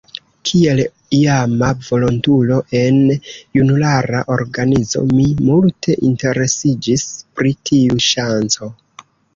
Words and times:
Kiel 0.51 0.79
iama 1.17 1.67
volontulo 1.89 2.57
en 2.81 2.99
junulara 3.59 4.25
organizo, 4.39 5.05
mi 5.13 5.29
multe 5.51 6.01
interesiĝis 6.11 7.09
pri 7.37 7.59
tiu 7.71 8.05
ŝanco. 8.13 8.75